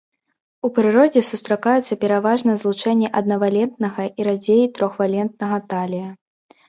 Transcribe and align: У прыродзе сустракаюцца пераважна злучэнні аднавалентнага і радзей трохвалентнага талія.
У 0.67 0.69
прыродзе 0.77 1.21
сустракаюцца 1.31 1.93
пераважна 2.05 2.55
злучэнні 2.61 3.07
аднавалентнага 3.21 4.03
і 4.23 4.29
радзей 4.29 4.63
трохвалентнага 4.79 5.57
талія. 5.75 6.09